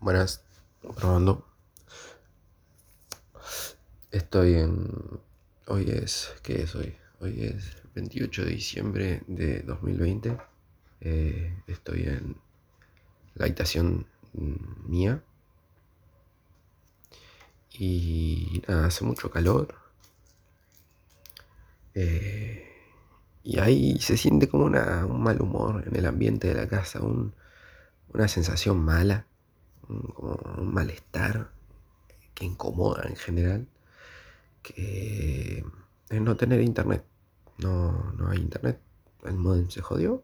Buenas, 0.00 0.42
probando. 0.96 1.46
Estoy 4.10 4.54
en. 4.54 5.20
Hoy 5.66 5.90
es. 5.90 6.32
¿Qué 6.42 6.62
es 6.62 6.74
hoy? 6.74 6.96
Hoy 7.20 7.42
es 7.44 7.76
28 7.94 8.46
de 8.46 8.50
diciembre 8.50 9.22
de 9.26 9.60
2020. 9.60 10.38
Eh, 11.02 11.54
estoy 11.66 12.04
en 12.04 12.34
la 13.34 13.44
habitación 13.44 14.06
mía. 14.32 15.22
Y 17.78 18.62
nada, 18.66 18.86
hace 18.86 19.04
mucho 19.04 19.30
calor. 19.30 19.74
Eh, 21.94 22.66
y 23.42 23.58
ahí 23.58 23.98
se 23.98 24.16
siente 24.16 24.48
como 24.48 24.64
una, 24.64 25.04
un 25.04 25.22
mal 25.22 25.42
humor 25.42 25.84
en 25.86 25.94
el 25.94 26.06
ambiente 26.06 26.48
de 26.48 26.54
la 26.54 26.68
casa, 26.68 27.00
una 27.02 28.28
sensación 28.28 28.82
mala 28.82 29.26
como 30.14 30.38
un 30.58 30.72
malestar 30.72 31.50
que 32.34 32.44
incomoda 32.44 33.04
en 33.08 33.16
general, 33.16 33.68
que 34.62 35.64
es 36.08 36.20
no 36.20 36.36
tener 36.36 36.60
internet. 36.60 37.04
No, 37.58 38.12
no 38.12 38.30
hay 38.30 38.38
internet. 38.38 38.80
El 39.24 39.34
modem 39.34 39.68
se 39.70 39.82
jodió 39.82 40.22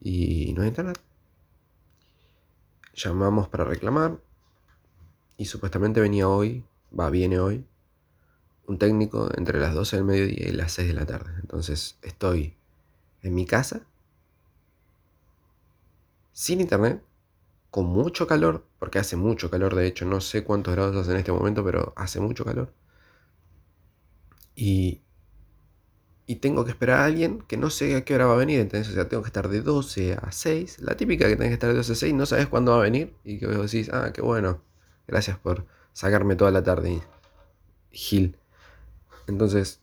y 0.00 0.52
no 0.54 0.62
hay 0.62 0.68
internet. 0.68 1.00
Llamamos 2.94 3.48
para 3.48 3.64
reclamar 3.64 4.20
y 5.36 5.46
supuestamente 5.46 6.00
venía 6.00 6.28
hoy, 6.28 6.64
va, 6.98 7.10
viene 7.10 7.38
hoy, 7.40 7.66
un 8.66 8.78
técnico 8.78 9.30
entre 9.36 9.60
las 9.60 9.74
12 9.74 9.96
del 9.96 10.04
mediodía 10.04 10.48
y 10.48 10.52
las 10.52 10.72
6 10.72 10.88
de 10.88 10.94
la 10.94 11.06
tarde. 11.06 11.32
Entonces 11.40 11.98
estoy 12.02 12.56
en 13.22 13.34
mi 13.34 13.46
casa, 13.46 13.86
sin 16.32 16.60
internet, 16.60 17.02
con 17.74 17.86
mucho 17.86 18.28
calor, 18.28 18.64
porque 18.78 19.00
hace 19.00 19.16
mucho 19.16 19.50
calor, 19.50 19.74
de 19.74 19.88
hecho, 19.88 20.04
no 20.04 20.20
sé 20.20 20.44
cuántos 20.44 20.76
grados 20.76 20.94
hace 20.94 21.10
en 21.10 21.16
este 21.16 21.32
momento, 21.32 21.64
pero 21.64 21.92
hace 21.96 22.20
mucho 22.20 22.44
calor. 22.44 22.72
Y, 24.54 25.02
y 26.26 26.36
tengo 26.36 26.64
que 26.64 26.70
esperar 26.70 27.00
a 27.00 27.04
alguien 27.06 27.40
que 27.48 27.56
no 27.56 27.70
sé 27.70 27.96
a 27.96 28.04
qué 28.04 28.14
hora 28.14 28.26
va 28.26 28.34
a 28.34 28.36
venir, 28.36 28.60
entonces, 28.60 28.92
o 28.92 28.94
sea, 28.94 29.08
tengo 29.08 29.24
que 29.24 29.26
estar 29.26 29.48
de 29.48 29.60
12 29.60 30.14
a 30.14 30.30
6, 30.30 30.78
la 30.82 30.96
típica 30.96 31.26
que 31.26 31.34
tenés 31.34 31.48
que 31.48 31.54
estar 31.54 31.70
de 31.70 31.74
12 31.76 31.92
a 31.92 31.96
6, 31.96 32.14
no 32.14 32.26
sabes 32.26 32.46
cuándo 32.46 32.70
va 32.70 32.78
a 32.78 32.82
venir, 32.82 33.16
y 33.24 33.40
que 33.40 33.48
vos 33.48 33.72
decís, 33.72 33.90
ah, 33.92 34.12
qué 34.12 34.22
bueno, 34.22 34.62
gracias 35.08 35.36
por 35.38 35.66
sacarme 35.92 36.36
toda 36.36 36.52
la 36.52 36.62
tarde, 36.62 37.02
Gil. 37.90 38.38
Entonces, 39.26 39.80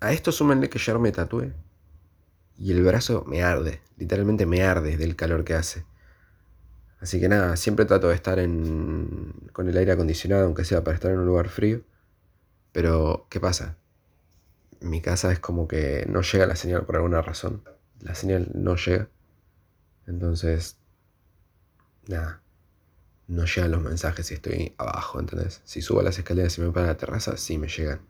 a 0.00 0.12
esto 0.12 0.30
súmenle 0.30 0.70
que 0.70 0.78
ya 0.78 0.96
me 0.98 1.10
tatué 1.10 1.52
y 2.60 2.72
el 2.72 2.82
brazo 2.82 3.24
me 3.26 3.42
arde, 3.42 3.80
literalmente 3.96 4.44
me 4.44 4.62
arde 4.62 4.98
del 4.98 5.16
calor 5.16 5.44
que 5.44 5.54
hace. 5.54 5.86
Así 7.00 7.18
que 7.18 7.28
nada, 7.28 7.56
siempre 7.56 7.86
trato 7.86 8.08
de 8.08 8.14
estar 8.14 8.38
en, 8.38 9.32
con 9.54 9.66
el 9.66 9.76
aire 9.78 9.92
acondicionado, 9.92 10.44
aunque 10.44 10.66
sea 10.66 10.84
para 10.84 10.94
estar 10.94 11.10
en 11.10 11.18
un 11.20 11.26
lugar 11.26 11.48
frío. 11.48 11.80
Pero, 12.72 13.26
¿qué 13.30 13.40
pasa? 13.40 13.78
Mi 14.80 15.00
casa 15.00 15.32
es 15.32 15.40
como 15.40 15.66
que 15.66 16.04
no 16.06 16.20
llega 16.20 16.46
la 16.46 16.56
señal 16.56 16.84
por 16.84 16.96
alguna 16.96 17.22
razón. 17.22 17.62
La 18.00 18.14
señal 18.14 18.50
no 18.54 18.76
llega. 18.76 19.08
Entonces, 20.06 20.76
nada, 22.08 22.42
no 23.26 23.46
llegan 23.46 23.70
los 23.70 23.82
mensajes 23.82 24.26
si 24.26 24.34
estoy 24.34 24.74
abajo, 24.76 25.18
¿entendés? 25.18 25.62
Si 25.64 25.80
subo 25.80 26.02
las 26.02 26.18
escaleras 26.18 26.58
y 26.58 26.60
me 26.60 26.70
para 26.72 26.88
la 26.88 26.96
terraza, 26.98 27.38
sí 27.38 27.56
me 27.56 27.68
llegan 27.68 28.00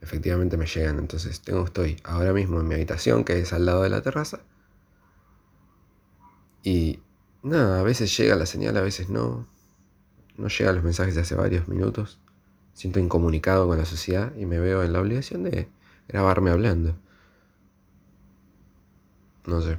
efectivamente 0.00 0.56
me 0.56 0.66
llegan. 0.66 0.98
Entonces 0.98 1.40
tengo, 1.40 1.64
estoy 1.64 2.00
ahora 2.04 2.32
mismo 2.32 2.60
en 2.60 2.68
mi 2.68 2.74
habitación, 2.74 3.24
que 3.24 3.38
es 3.38 3.52
al 3.52 3.66
lado 3.66 3.82
de 3.82 3.90
la 3.90 4.02
terraza. 4.02 4.40
Y 6.62 7.00
nada, 7.42 7.80
a 7.80 7.82
veces 7.82 8.16
llega 8.16 8.36
la 8.36 8.46
señal, 8.46 8.76
a 8.76 8.82
veces 8.82 9.08
no. 9.08 9.46
No 10.36 10.48
llegan 10.48 10.76
los 10.76 10.84
mensajes 10.84 11.14
de 11.14 11.20
hace 11.20 11.34
varios 11.34 11.68
minutos. 11.68 12.18
Siento 12.72 12.98
incomunicado 12.98 13.66
con 13.66 13.76
la 13.78 13.84
sociedad 13.84 14.34
y 14.36 14.46
me 14.46 14.58
veo 14.58 14.82
en 14.82 14.92
la 14.92 15.00
obligación 15.00 15.42
de 15.42 15.68
grabarme 16.08 16.50
hablando. 16.50 16.96
No 19.46 19.60
sé. 19.60 19.78